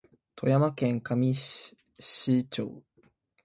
[0.35, 1.75] 富山県上市
[2.49, 2.81] 町